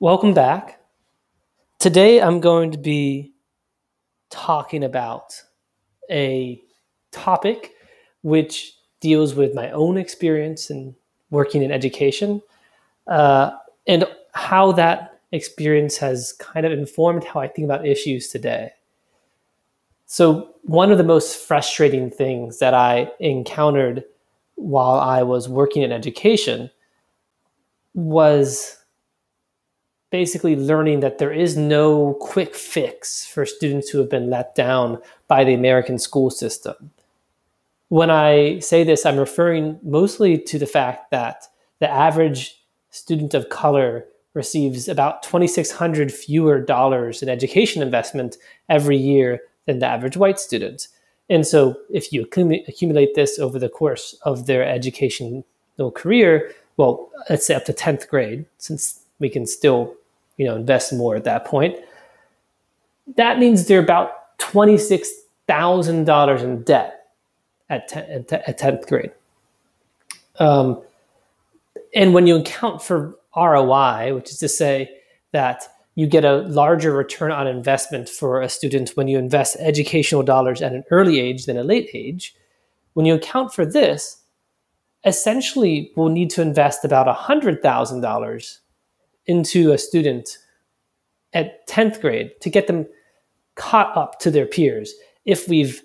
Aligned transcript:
Welcome 0.00 0.34
back. 0.34 0.80
Today 1.78 2.20
I'm 2.20 2.40
going 2.40 2.72
to 2.72 2.78
be 2.78 3.32
talking 4.28 4.82
about 4.82 5.40
a 6.10 6.60
topic 7.12 7.70
which 8.22 8.74
deals 8.98 9.36
with 9.36 9.54
my 9.54 9.70
own 9.70 9.96
experience 9.96 10.68
in 10.68 10.96
working 11.30 11.62
in 11.62 11.70
education 11.70 12.42
uh, 13.06 13.52
and 13.86 14.04
how 14.32 14.72
that 14.72 15.20
experience 15.30 15.96
has 15.98 16.32
kind 16.40 16.66
of 16.66 16.72
informed 16.72 17.22
how 17.22 17.38
I 17.38 17.46
think 17.46 17.64
about 17.64 17.86
issues 17.86 18.30
today. 18.30 18.72
So, 20.06 20.56
one 20.64 20.90
of 20.90 20.98
the 20.98 21.04
most 21.04 21.36
frustrating 21.36 22.10
things 22.10 22.58
that 22.58 22.74
I 22.74 23.12
encountered 23.20 24.02
while 24.56 24.98
I 24.98 25.22
was 25.22 25.48
working 25.48 25.82
in 25.82 25.92
education 25.92 26.68
was 27.94 28.83
basically 30.14 30.54
learning 30.54 31.00
that 31.00 31.18
there 31.18 31.32
is 31.32 31.56
no 31.56 32.14
quick 32.20 32.54
fix 32.54 33.26
for 33.26 33.44
students 33.44 33.88
who 33.88 33.98
have 33.98 34.08
been 34.08 34.30
let 34.30 34.54
down 34.54 34.96
by 35.26 35.42
the 35.42 35.52
American 35.52 35.98
school 35.98 36.30
system. 36.30 36.92
When 37.88 38.12
I 38.12 38.60
say 38.60 38.84
this, 38.84 39.04
I'm 39.04 39.18
referring 39.18 39.80
mostly 39.82 40.38
to 40.38 40.56
the 40.56 40.68
fact 40.68 41.10
that 41.10 41.48
the 41.80 41.90
average 41.90 42.62
student 42.90 43.34
of 43.34 43.48
color 43.48 44.06
receives 44.34 44.86
about 44.86 45.24
2,600 45.24 46.12
fewer 46.12 46.60
dollars 46.60 47.20
in 47.20 47.28
education 47.28 47.82
investment 47.82 48.36
every 48.68 48.96
year 48.96 49.40
than 49.66 49.80
the 49.80 49.86
average 49.86 50.16
white 50.16 50.38
student. 50.38 50.86
And 51.28 51.44
so, 51.44 51.76
if 51.90 52.12
you 52.12 52.22
accumulate 52.22 53.16
this 53.16 53.40
over 53.40 53.58
the 53.58 53.68
course 53.68 54.14
of 54.22 54.46
their 54.46 54.64
educational 54.64 55.44
career, 55.92 56.52
well, 56.76 57.10
let's 57.28 57.48
say 57.48 57.56
up 57.56 57.64
to 57.64 57.72
10th 57.72 58.06
grade, 58.06 58.46
since 58.58 59.00
we 59.18 59.28
can 59.28 59.44
still 59.44 59.96
you 60.36 60.46
know 60.46 60.56
invest 60.56 60.92
more 60.92 61.16
at 61.16 61.24
that 61.24 61.44
point. 61.44 61.76
That 63.16 63.38
means 63.38 63.66
they're 63.66 63.82
about 63.82 64.38
$26000 64.38 66.42
in 66.42 66.62
debt 66.62 67.10
at, 67.68 67.88
ten, 67.88 68.24
at 68.30 68.58
10th 68.58 68.88
grade. 68.88 69.12
Um, 70.38 70.80
and 71.94 72.14
when 72.14 72.26
you 72.26 72.36
account 72.36 72.82
for 72.82 73.14
roi 73.36 74.14
which 74.14 74.30
is 74.30 74.38
to 74.38 74.48
say 74.48 74.90
that 75.32 75.64
you 75.96 76.06
get 76.06 76.24
a 76.24 76.42
larger 76.42 76.92
return 76.92 77.30
on 77.30 77.46
investment 77.46 78.08
for 78.08 78.40
a 78.40 78.48
student 78.48 78.90
when 78.90 79.08
you 79.08 79.18
invest 79.18 79.56
educational 79.60 80.22
dollars 80.22 80.62
at 80.62 80.72
an 80.72 80.84
early 80.90 81.20
age 81.20 81.46
than 81.46 81.56
a 81.56 81.64
late 81.64 81.90
age 81.94 82.34
when 82.94 83.06
you 83.06 83.14
account 83.14 83.52
for 83.52 83.64
this 83.64 84.22
essentially 85.04 85.92
we'll 85.96 86.08
need 86.08 86.30
to 86.30 86.42
invest 86.42 86.84
about 86.84 87.06
$100000 87.06 88.58
into 89.26 89.72
a 89.72 89.78
student 89.78 90.38
at 91.32 91.66
10th 91.68 92.00
grade 92.00 92.32
to 92.40 92.50
get 92.50 92.66
them 92.66 92.86
caught 93.56 93.96
up 93.96 94.18
to 94.20 94.30
their 94.30 94.46
peers 94.46 94.94
if 95.24 95.48
we've 95.48 95.82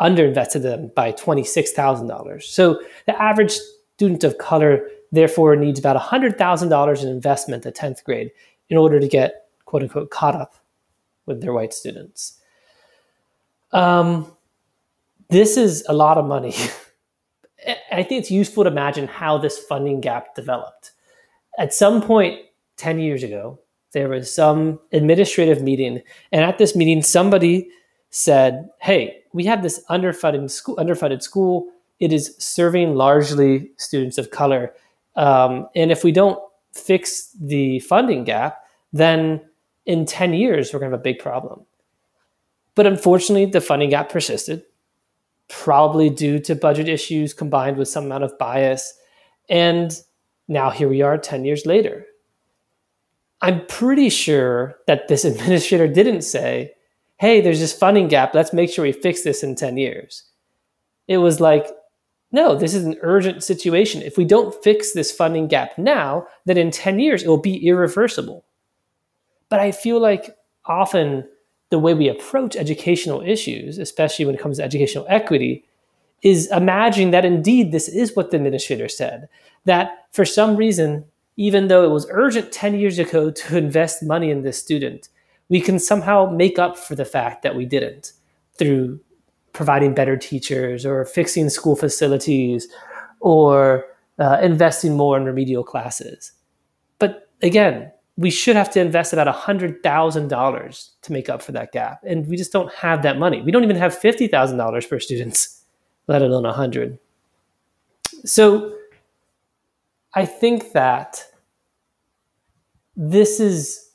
underinvested 0.00 0.62
them 0.62 0.90
by 0.96 1.12
$26,000. 1.12 2.42
So 2.42 2.80
the 3.06 3.20
average 3.20 3.54
student 3.96 4.24
of 4.24 4.38
color 4.38 4.88
therefore 5.12 5.54
needs 5.56 5.78
about 5.78 6.00
$100,000 6.00 7.02
in 7.02 7.08
investment 7.08 7.64
at 7.66 7.76
10th 7.76 8.02
grade 8.04 8.32
in 8.68 8.76
order 8.76 8.98
to 8.98 9.08
get 9.08 9.46
quote 9.64 9.82
unquote 9.82 10.10
caught 10.10 10.34
up 10.34 10.54
with 11.26 11.40
their 11.40 11.52
white 11.52 11.72
students. 11.72 12.40
Um, 13.72 14.32
this 15.30 15.56
is 15.56 15.84
a 15.88 15.92
lot 15.92 16.18
of 16.18 16.26
money. 16.26 16.54
I 17.92 18.02
think 18.02 18.20
it's 18.20 18.30
useful 18.30 18.64
to 18.64 18.70
imagine 18.70 19.06
how 19.06 19.38
this 19.38 19.58
funding 19.58 20.00
gap 20.00 20.34
developed. 20.34 20.92
At 21.58 21.72
some 21.72 22.02
point, 22.02 22.40
10 22.76 22.98
years 22.98 23.22
ago, 23.22 23.58
there 23.92 24.08
was 24.08 24.32
some 24.32 24.80
administrative 24.92 25.62
meeting. 25.62 26.02
And 26.32 26.44
at 26.44 26.58
this 26.58 26.74
meeting, 26.76 27.02
somebody 27.02 27.68
said, 28.10 28.68
Hey, 28.80 29.22
we 29.32 29.44
have 29.44 29.62
this 29.62 29.82
underfunded 29.88 30.50
school, 30.50 30.76
underfunded 30.76 31.22
school. 31.22 31.66
It 32.00 32.12
is 32.12 32.34
serving 32.38 32.94
largely 32.94 33.70
students 33.76 34.18
of 34.18 34.30
color. 34.30 34.74
Um, 35.16 35.68
and 35.74 35.90
if 35.90 36.04
we 36.04 36.12
don't 36.12 36.38
fix 36.72 37.30
the 37.40 37.78
funding 37.80 38.24
gap, 38.24 38.58
then 38.92 39.40
in 39.86 40.06
10 40.06 40.34
years, 40.34 40.72
we're 40.72 40.80
going 40.80 40.90
to 40.90 40.96
have 40.96 41.00
a 41.00 41.02
big 41.02 41.18
problem. 41.18 41.64
But 42.74 42.86
unfortunately, 42.86 43.46
the 43.46 43.60
funding 43.60 43.90
gap 43.90 44.08
persisted, 44.08 44.64
probably 45.48 46.10
due 46.10 46.38
to 46.40 46.54
budget 46.54 46.88
issues 46.88 47.32
combined 47.32 47.76
with 47.76 47.88
some 47.88 48.06
amount 48.06 48.24
of 48.24 48.36
bias. 48.38 48.94
And 49.48 49.92
now 50.48 50.70
here 50.70 50.88
we 50.88 51.02
are 51.02 51.16
10 51.16 51.44
years 51.44 51.66
later. 51.66 52.06
I'm 53.44 53.66
pretty 53.66 54.08
sure 54.08 54.78
that 54.86 55.08
this 55.08 55.24
administrator 55.24 55.86
didn't 55.86 56.22
say, 56.22 56.72
hey, 57.18 57.42
there's 57.42 57.60
this 57.60 57.74
funding 57.74 58.08
gap. 58.08 58.34
Let's 58.34 58.54
make 58.54 58.70
sure 58.70 58.84
we 58.84 58.92
fix 58.92 59.22
this 59.22 59.42
in 59.42 59.54
10 59.54 59.76
years. 59.76 60.24
It 61.08 61.18
was 61.18 61.40
like, 61.40 61.66
no, 62.32 62.56
this 62.56 62.74
is 62.74 62.84
an 62.84 62.96
urgent 63.02 63.44
situation. 63.44 64.00
If 64.00 64.16
we 64.16 64.24
don't 64.24 64.54
fix 64.64 64.92
this 64.92 65.12
funding 65.12 65.46
gap 65.46 65.76
now, 65.76 66.26
then 66.46 66.56
in 66.56 66.70
10 66.70 66.98
years 66.98 67.22
it 67.22 67.28
will 67.28 67.36
be 67.36 67.66
irreversible. 67.66 68.46
But 69.50 69.60
I 69.60 69.72
feel 69.72 70.00
like 70.00 70.34
often 70.64 71.28
the 71.68 71.78
way 71.78 71.92
we 71.92 72.08
approach 72.08 72.56
educational 72.56 73.20
issues, 73.20 73.76
especially 73.76 74.24
when 74.24 74.34
it 74.34 74.40
comes 74.40 74.56
to 74.56 74.64
educational 74.64 75.04
equity, 75.08 75.64
is 76.22 76.50
imagining 76.50 77.10
that 77.10 77.26
indeed 77.26 77.72
this 77.72 77.88
is 77.88 78.16
what 78.16 78.30
the 78.30 78.38
administrator 78.38 78.88
said. 78.88 79.28
That 79.66 80.06
for 80.12 80.24
some 80.24 80.56
reason, 80.56 81.04
even 81.36 81.68
though 81.68 81.84
it 81.84 81.90
was 81.90 82.06
urgent 82.10 82.52
10 82.52 82.78
years 82.78 82.98
ago 82.98 83.30
to 83.30 83.56
invest 83.56 84.02
money 84.02 84.30
in 84.30 84.42
this 84.42 84.58
student, 84.58 85.08
we 85.48 85.60
can 85.60 85.78
somehow 85.78 86.30
make 86.30 86.58
up 86.58 86.76
for 86.76 86.94
the 86.94 87.04
fact 87.04 87.42
that 87.42 87.54
we 87.54 87.66
didn't 87.66 88.12
through 88.58 89.00
providing 89.52 89.94
better 89.94 90.16
teachers 90.16 90.84
or 90.84 91.04
fixing 91.04 91.48
school 91.48 91.76
facilities 91.76 92.68
or 93.20 93.84
uh, 94.18 94.38
investing 94.42 94.96
more 94.96 95.16
in 95.16 95.24
remedial 95.24 95.62
classes. 95.62 96.32
But 96.98 97.28
again, 97.42 97.90
we 98.16 98.30
should 98.30 98.56
have 98.56 98.70
to 98.70 98.80
invest 98.80 99.12
about 99.12 99.26
$100,000 99.26 100.90
to 101.02 101.12
make 101.12 101.28
up 101.28 101.42
for 101.42 101.52
that 101.52 101.72
gap. 101.72 102.00
And 102.06 102.26
we 102.28 102.36
just 102.36 102.52
don't 102.52 102.72
have 102.72 103.02
that 103.02 103.18
money. 103.18 103.42
We 103.42 103.50
don't 103.50 103.64
even 103.64 103.76
have 103.76 103.98
$50,000 103.98 104.88
per 104.88 105.00
student, 105.00 105.48
let 106.06 106.22
alone 106.22 106.44
100. 106.44 106.98
So 108.24 108.73
I 110.14 110.26
think 110.26 110.72
that 110.72 111.24
this 112.96 113.40
is 113.40 113.90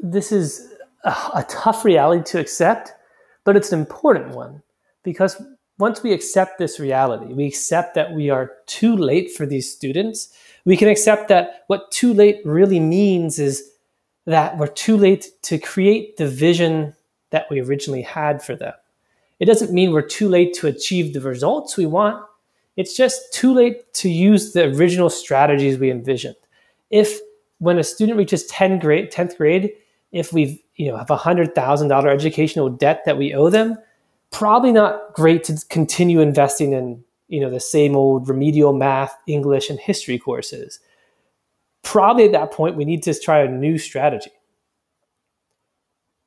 this 0.00 0.32
is 0.32 0.72
a, 1.04 1.10
a 1.10 1.46
tough 1.48 1.84
reality 1.84 2.24
to 2.32 2.40
accept, 2.40 2.92
but 3.44 3.56
it's 3.56 3.72
an 3.72 3.78
important 3.78 4.34
one 4.34 4.62
because 5.02 5.40
once 5.78 6.02
we 6.02 6.12
accept 6.12 6.58
this 6.58 6.78
reality, 6.78 7.32
we 7.32 7.46
accept 7.46 7.94
that 7.94 8.12
we 8.12 8.28
are 8.30 8.52
too 8.66 8.96
late 8.96 9.30
for 9.30 9.46
these 9.46 9.70
students. 9.70 10.32
We 10.64 10.76
can 10.76 10.88
accept 10.88 11.28
that 11.28 11.64
what 11.68 11.90
too 11.90 12.12
late 12.12 12.40
really 12.44 12.80
means 12.80 13.38
is 13.38 13.70
that 14.26 14.58
we're 14.58 14.66
too 14.66 14.96
late 14.96 15.30
to 15.42 15.58
create 15.58 16.18
the 16.18 16.28
vision 16.28 16.94
that 17.30 17.46
we 17.50 17.60
originally 17.60 18.02
had 18.02 18.42
for 18.42 18.54
them. 18.54 18.74
It 19.38 19.46
doesn't 19.46 19.72
mean 19.72 19.92
we're 19.92 20.02
too 20.02 20.28
late 20.28 20.52
to 20.54 20.66
achieve 20.66 21.14
the 21.14 21.20
results 21.20 21.76
we 21.76 21.86
want. 21.86 22.22
It's 22.76 22.96
just 22.96 23.32
too 23.32 23.52
late 23.52 23.92
to 23.94 24.08
use 24.08 24.52
the 24.52 24.64
original 24.64 25.10
strategies 25.10 25.78
we 25.78 25.90
envisioned. 25.90 26.36
If 26.90 27.18
when 27.58 27.78
a 27.78 27.84
student 27.84 28.18
reaches 28.18 28.46
10 28.46 28.78
grade, 28.78 29.12
10th 29.12 29.36
grade, 29.36 29.72
if 30.12 30.32
we've 30.32 30.58
you 30.76 30.90
know 30.90 30.96
have 30.96 31.10
a 31.10 31.16
hundred 31.16 31.54
thousand 31.54 31.88
dollar 31.88 32.08
educational 32.08 32.68
debt 32.68 33.02
that 33.04 33.18
we 33.18 33.34
owe 33.34 33.50
them, 33.50 33.76
probably 34.30 34.72
not 34.72 35.14
great 35.14 35.44
to 35.44 35.58
continue 35.68 36.20
investing 36.20 36.72
in 36.72 37.02
you 37.28 37.40
know 37.40 37.50
the 37.50 37.60
same 37.60 37.96
old 37.96 38.28
remedial 38.28 38.72
math, 38.72 39.16
English, 39.26 39.70
and 39.70 39.78
history 39.78 40.18
courses. 40.18 40.80
Probably 41.82 42.24
at 42.24 42.32
that 42.32 42.50
point 42.50 42.76
we 42.76 42.84
need 42.84 43.02
to 43.04 43.18
try 43.18 43.40
a 43.40 43.48
new 43.48 43.78
strategy. 43.78 44.32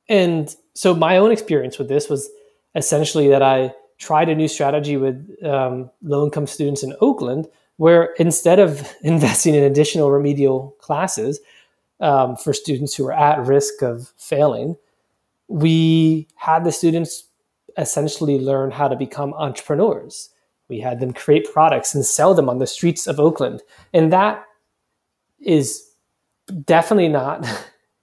And 0.08 0.54
so 0.74 0.94
my 0.94 1.16
own 1.16 1.30
experience 1.30 1.78
with 1.78 1.88
this 1.88 2.08
was 2.08 2.28
essentially 2.74 3.28
that 3.28 3.42
I 3.42 3.74
tried 3.98 4.28
a 4.28 4.34
new 4.34 4.48
strategy 4.48 4.96
with 4.96 5.36
um, 5.44 5.90
low 6.02 6.24
income 6.24 6.46
students 6.46 6.82
in 6.82 6.94
Oakland, 7.00 7.46
where 7.76 8.14
instead 8.18 8.58
of 8.58 8.92
investing 9.02 9.54
in 9.54 9.62
additional 9.62 10.10
remedial 10.10 10.76
classes 10.78 11.40
um, 12.00 12.36
for 12.36 12.52
students 12.52 12.94
who 12.94 13.06
are 13.06 13.12
at 13.12 13.46
risk 13.46 13.82
of 13.82 14.12
failing, 14.16 14.76
we 15.48 16.26
had 16.36 16.64
the 16.64 16.72
students 16.72 17.24
essentially 17.76 18.38
learn 18.38 18.70
how 18.70 18.88
to 18.88 18.96
become 18.96 19.34
entrepreneurs. 19.34 20.30
We 20.68 20.80
had 20.80 21.00
them 21.00 21.12
create 21.12 21.52
products 21.52 21.94
and 21.94 22.04
sell 22.04 22.34
them 22.34 22.48
on 22.48 22.58
the 22.58 22.66
streets 22.66 23.06
of 23.06 23.20
Oakland. 23.20 23.62
And 23.92 24.12
that 24.12 24.44
is 25.40 25.90
definitely 26.64 27.08
not 27.08 27.46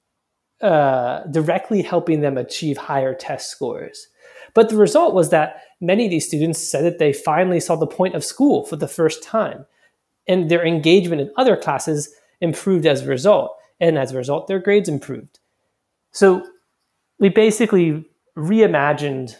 uh, 0.62 1.24
directly 1.26 1.82
helping 1.82 2.22
them 2.22 2.38
achieve 2.38 2.78
higher 2.78 3.14
test 3.14 3.50
scores. 3.50 4.08
But 4.54 4.70
the 4.70 4.78
result 4.78 5.14
was 5.14 5.30
that 5.30 5.62
many 5.80 6.06
of 6.06 6.12
these 6.12 6.28
students 6.28 6.60
said 6.60 6.84
that 6.86 7.00
they 7.00 7.14
finally 7.14 7.60
saw 7.60 7.76
the 7.76 7.88
point 7.88 8.16
of 8.16 8.24
school 8.24 8.66
for 8.66 8.76
the 8.76 8.88
first 8.88 9.24
time, 9.24 9.66
and 10.28 10.50
their 10.50 10.66
engagement 10.66 11.22
in 11.22 11.32
other 11.38 11.58
classes 11.58 12.14
improved 12.42 12.86
as 12.86 13.02
a 13.02 13.08
result. 13.08 13.58
and 13.82 13.98
as 13.98 14.14
a 14.14 14.18
result, 14.18 14.48
their 14.48 14.60
grades 14.60 14.88
improved. 14.88 15.40
So 16.12 16.46
we 17.20 17.30
basically 17.30 18.06
reimagined 18.38 19.36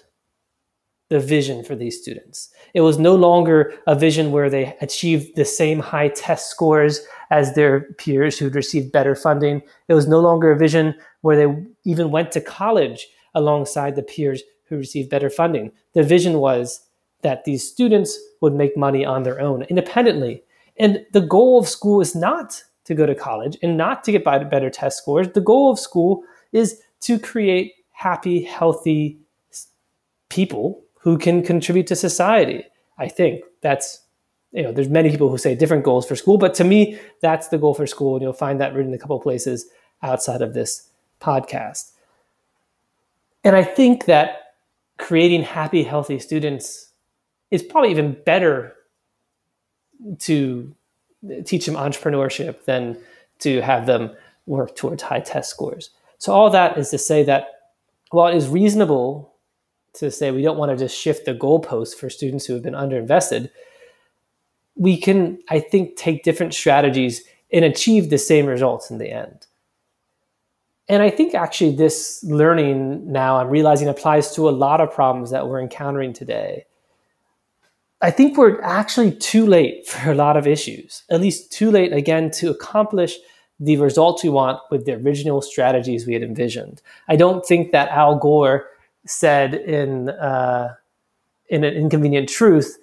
the 1.10 1.20
vision 1.20 1.64
for 1.64 1.76
these 1.76 2.02
students. 2.02 2.50
It 2.74 2.82
was 2.82 2.98
no 2.98 3.16
longer 3.16 3.74
a 3.86 3.96
vision 3.96 4.32
where 4.32 4.50
they 4.50 4.76
achieved 4.82 5.36
the 5.36 5.46
same 5.46 5.80
high 5.80 6.08
test 6.08 6.50
scores 6.50 7.02
as 7.30 7.54
their 7.54 7.82
peers 7.98 8.40
who'd 8.40 8.56
received 8.56 8.92
better 8.92 9.14
funding. 9.14 9.62
It 9.88 9.94
was 9.94 10.08
no 10.08 10.20
longer 10.20 10.52
a 10.52 10.58
vision 10.58 10.96
where 11.22 11.36
they 11.36 11.66
even 11.84 12.12
went 12.12 12.32
to 12.32 12.42
college 12.42 13.08
alongside 13.36 13.96
the 13.96 14.04
peers 14.04 14.42
who 14.72 14.78
received 14.78 15.10
better 15.10 15.30
funding. 15.30 15.70
The 15.94 16.02
vision 16.02 16.40
was 16.40 16.88
that 17.22 17.44
these 17.44 17.68
students 17.68 18.18
would 18.40 18.54
make 18.54 18.76
money 18.78 19.06
on 19.06 19.24
their 19.24 19.40
own 19.40 19.64
independently. 19.64 20.44
And 20.78 21.06
the 21.12 21.22
goal 21.22 21.60
of 21.60 21.68
school 21.68 22.00
is 22.00 22.16
not 22.16 22.64
to 22.86 22.96
go 22.96 23.06
to 23.06 23.14
college 23.14 23.58
and 23.62 23.78
not 23.78 24.04
to 24.06 24.14
get 24.14 24.24
better 24.24 24.70
test 24.70 24.98
scores. 24.98 25.28
The 25.34 25.42
goal 25.42 25.70
of 25.70 25.78
school 25.78 26.24
is 26.54 26.82
to 27.02 27.20
create 27.20 27.74
happy, 27.92 28.44
healthy 28.44 29.20
people 30.30 30.82
who 31.02 31.18
can 31.18 31.44
contribute 31.44 31.88
to 31.88 31.96
society. 31.96 32.64
I 32.98 33.10
think 33.10 33.44
that's 33.60 34.02
you 34.54 34.64
know 34.64 34.72
there's 34.72 34.90
many 34.90 35.10
people 35.12 35.30
who 35.30 35.38
say 35.38 35.54
different 35.54 35.84
goals 35.84 36.08
for 36.08 36.16
school, 36.16 36.38
but 36.38 36.54
to 36.56 36.64
me 36.64 36.98
that's 37.22 37.50
the 37.50 37.58
goal 37.58 37.74
for 37.74 37.86
school, 37.86 38.16
and 38.16 38.24
you'll 38.24 38.34
find 38.34 38.62
that 38.62 38.74
written 38.74 38.92
in 38.92 38.96
a 38.96 39.00
couple 39.00 39.20
places 39.20 39.66
outside 40.02 40.42
of 40.42 40.54
this 40.54 40.90
podcast. 41.20 41.92
And 43.44 43.56
I 43.56 43.64
think 43.64 44.06
that 44.06 44.51
creating 45.02 45.42
happy, 45.44 45.84
healthy 45.84 46.20
students 46.20 46.92
is 47.50 47.62
probably 47.64 47.92
even 47.92 48.16
better 48.26 48.76
to 50.20 50.74
teach 51.44 51.66
them 51.66 51.76
entrepreneurship 51.76 52.64
than 52.66 52.98
to 53.40 53.62
have 53.62 53.86
them 53.86 54.12
work 54.46 54.76
towards 54.76 55.04
high 55.04 55.20
test 55.20 55.50
scores. 55.50 55.90
So 56.18 56.32
all 56.32 56.50
that 56.52 56.78
is 56.78 56.90
to 56.92 56.98
say 56.98 57.24
that 57.24 57.48
while 58.12 58.32
it 58.32 58.38
is 58.38 58.48
reasonable 58.48 59.34
to 59.94 60.12
say 60.12 60.32
we 60.32 60.44
don't 60.44 60.58
want 60.58 60.72
to 60.72 60.78
just 60.78 60.98
shift 60.98 61.26
the 61.26 61.34
goalposts 61.34 61.96
for 61.96 62.10
students 62.10 62.46
who 62.46 62.54
have 62.54 62.64
been 62.64 62.74
underinvested, 62.74 63.50
we 64.76 64.98
can, 64.98 65.40
I 65.50 65.60
think, 65.60 65.96
take 65.96 66.24
different 66.24 66.54
strategies 66.54 67.24
and 67.52 67.66
achieve 67.66 68.10
the 68.10 68.18
same 68.18 68.46
results 68.46 68.90
in 68.90 69.00
the 69.00 69.12
end. 69.12 69.48
And 70.92 71.02
I 71.02 71.10
think 71.10 71.34
actually 71.34 71.74
this 71.74 72.22
learning 72.22 73.10
now 73.10 73.38
I'm 73.38 73.50
realizing 73.50 73.88
applies 73.88 74.36
to 74.36 74.50
a 74.50 74.52
lot 74.52 74.82
of 74.82 74.92
problems 74.92 75.32
that 75.32 75.48
we're 75.48 75.62
encountering 75.62 76.12
today. 76.12 76.66
I 78.02 78.12
think 78.12 78.38
we're 78.38 78.62
actually 78.62 79.14
too 79.14 79.46
late 79.46 79.88
for 79.88 80.12
a 80.12 80.16
lot 80.16 80.36
of 80.36 80.46
issues, 80.46 81.04
at 81.10 81.22
least 81.22 81.50
too 81.50 81.72
late 81.72 81.94
again 81.94 82.30
to 82.32 82.50
accomplish 82.50 83.16
the 83.58 83.78
results 83.78 84.22
we 84.22 84.30
want 84.30 84.60
with 84.70 84.86
the 84.86 84.96
original 84.96 85.42
strategies 85.42 86.06
we 86.06 86.14
had 86.14 86.24
envisioned. 86.24 86.82
I 87.08 87.16
don't 87.16 87.46
think 87.46 87.72
that 87.72 87.88
Al 87.92 88.18
Gore 88.18 88.68
said 89.06 89.54
in 89.54 90.10
uh, 90.10 90.74
in 91.48 91.64
an 91.64 91.74
inconvenient 91.74 92.28
truth, 92.28 92.78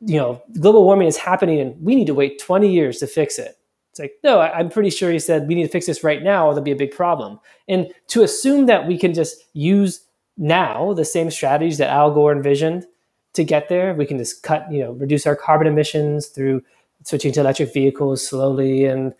you 0.00 0.18
know, 0.18 0.42
global 0.60 0.84
warming 0.84 1.08
is 1.08 1.16
happening 1.16 1.60
and 1.60 1.82
we 1.82 1.94
need 1.94 2.08
to 2.08 2.14
wait 2.14 2.38
20 2.38 2.70
years 2.70 2.98
to 2.98 3.06
fix 3.06 3.38
it. 3.38 3.56
It's 3.90 3.98
like, 3.98 4.14
no, 4.22 4.38
I, 4.38 4.60
am 4.60 4.70
pretty 4.70 4.90
sure 4.90 5.10
he 5.10 5.18
said 5.18 5.48
we 5.48 5.54
need 5.54 5.64
to 5.64 5.68
fix 5.68 5.86
this 5.86 6.04
right 6.04 6.22
now 6.22 6.46
or 6.46 6.54
there'll 6.54 6.64
be 6.64 6.70
a 6.70 6.76
big 6.76 6.92
problem. 6.92 7.40
And 7.68 7.88
to 8.08 8.22
assume 8.22 8.66
that 8.66 8.86
we 8.86 8.96
can 8.96 9.14
just 9.14 9.44
use 9.52 10.06
now 10.36 10.94
the 10.94 11.04
same 11.04 11.30
strategies 11.30 11.78
that 11.78 11.90
Al 11.90 12.12
Gore 12.12 12.32
envisioned 12.32 12.86
to 13.32 13.44
get 13.44 13.68
there, 13.68 13.94
we 13.94 14.06
can 14.06 14.18
just 14.18 14.42
cut, 14.42 14.70
you 14.70 14.80
know, 14.80 14.92
reduce 14.92 15.26
our 15.26 15.34
carbon 15.34 15.66
emissions 15.66 16.28
through 16.28 16.62
switching 17.04 17.32
to 17.32 17.40
electric 17.40 17.72
vehicles 17.72 18.26
slowly 18.26 18.84
and 18.84 19.14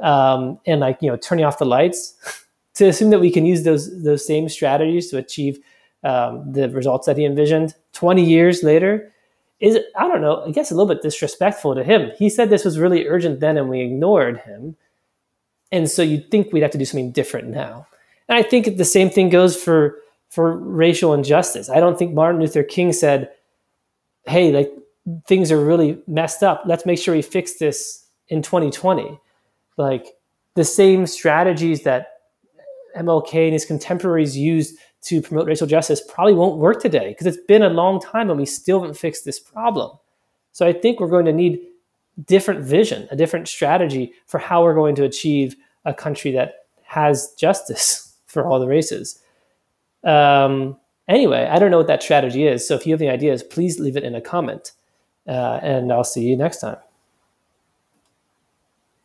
um, 0.00 0.58
and 0.66 0.80
like 0.80 0.98
you 1.00 1.10
know 1.10 1.16
turning 1.16 1.44
off 1.44 1.58
the 1.58 1.64
lights 1.64 2.14
to 2.74 2.86
assume 2.86 3.10
that 3.10 3.20
we 3.20 3.30
can 3.30 3.46
use 3.46 3.62
those 3.62 4.02
those 4.02 4.26
same 4.26 4.48
strategies 4.48 5.10
to 5.10 5.18
achieve 5.18 5.58
um, 6.04 6.52
the 6.52 6.68
results 6.70 7.06
that 7.06 7.16
he 7.16 7.24
envisioned 7.24 7.74
20 7.92 8.24
years 8.24 8.62
later 8.62 9.11
is 9.62 9.78
I 9.96 10.08
don't 10.08 10.20
know, 10.20 10.44
I 10.44 10.50
guess 10.50 10.72
a 10.72 10.74
little 10.74 10.92
bit 10.92 11.02
disrespectful 11.02 11.76
to 11.76 11.84
him. 11.84 12.10
He 12.18 12.28
said 12.28 12.50
this 12.50 12.64
was 12.64 12.80
really 12.80 13.06
urgent 13.06 13.38
then 13.38 13.56
and 13.56 13.70
we 13.70 13.80
ignored 13.80 14.38
him. 14.40 14.76
And 15.70 15.88
so 15.88 16.02
you'd 16.02 16.30
think 16.30 16.52
we'd 16.52 16.62
have 16.62 16.72
to 16.72 16.78
do 16.78 16.84
something 16.84 17.12
different 17.12 17.48
now. 17.48 17.86
And 18.28 18.36
I 18.36 18.42
think 18.42 18.76
the 18.76 18.84
same 18.84 19.08
thing 19.08 19.30
goes 19.30 19.56
for 19.56 19.98
for 20.30 20.56
racial 20.56 21.14
injustice. 21.14 21.70
I 21.70 21.78
don't 21.78 21.96
think 21.96 22.12
Martin 22.12 22.40
Luther 22.40 22.64
King 22.64 22.92
said, 22.92 23.30
"Hey, 24.26 24.50
like 24.50 24.72
things 25.26 25.52
are 25.52 25.64
really 25.64 26.02
messed 26.08 26.42
up. 26.42 26.64
Let's 26.66 26.84
make 26.84 26.98
sure 26.98 27.14
we 27.14 27.22
fix 27.22 27.58
this 27.58 28.04
in 28.28 28.42
2020." 28.42 29.20
Like 29.76 30.06
the 30.54 30.64
same 30.64 31.06
strategies 31.06 31.84
that 31.84 32.08
MLK 32.96 33.44
and 33.44 33.52
his 33.52 33.64
contemporaries 33.64 34.36
used 34.36 34.76
to 35.02 35.20
promote 35.20 35.46
racial 35.46 35.66
justice 35.66 36.00
probably 36.08 36.34
won't 36.34 36.58
work 36.58 36.80
today 36.80 37.08
because 37.08 37.26
it's 37.26 37.44
been 37.46 37.62
a 37.62 37.68
long 37.68 38.00
time 38.00 38.30
and 38.30 38.38
we 38.38 38.46
still 38.46 38.80
haven't 38.80 38.96
fixed 38.96 39.24
this 39.24 39.40
problem. 39.40 39.96
So 40.52 40.66
I 40.66 40.72
think 40.72 41.00
we're 41.00 41.08
going 41.08 41.24
to 41.26 41.32
need 41.32 41.60
different 42.26 42.60
vision, 42.64 43.08
a 43.10 43.16
different 43.16 43.48
strategy 43.48 44.12
for 44.26 44.38
how 44.38 44.62
we're 44.62 44.74
going 44.74 44.94
to 44.96 45.04
achieve 45.04 45.56
a 45.84 45.94
country 45.94 46.30
that 46.32 46.66
has 46.82 47.32
justice 47.38 48.16
for 48.26 48.46
all 48.46 48.60
the 48.60 48.66
races. 48.66 49.18
Um, 50.04 50.76
anyway, 51.08 51.48
I 51.50 51.58
don't 51.58 51.70
know 51.70 51.78
what 51.78 51.86
that 51.88 52.02
strategy 52.02 52.46
is. 52.46 52.66
So 52.66 52.74
if 52.74 52.86
you 52.86 52.92
have 52.92 53.02
any 53.02 53.10
ideas, 53.10 53.42
please 53.42 53.80
leave 53.80 53.96
it 53.96 54.04
in 54.04 54.14
a 54.14 54.20
comment. 54.20 54.72
Uh, 55.26 55.60
and 55.62 55.92
I'll 55.92 56.04
see 56.04 56.22
you 56.22 56.36
next 56.36 56.60
time. 56.60 56.78